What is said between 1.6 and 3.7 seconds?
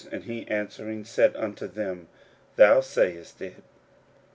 them, Thou sayest it.